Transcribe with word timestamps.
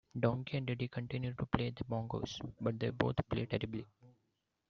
Donkey 0.19 0.57
and 0.57 0.65
Diddy 0.65 0.87
continue 0.87 1.35
to 1.35 1.45
play 1.45 1.69
the 1.69 1.83
bongos, 1.83 2.39
but 2.59 2.79
they 2.79 2.89
both 2.89 3.17
play 3.29 3.45
terribly. 3.45 3.85